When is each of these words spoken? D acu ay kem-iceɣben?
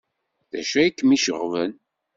D 0.51 0.53
acu 0.59 0.75
ay 0.77 0.89
kem-iceɣben? 0.91 1.71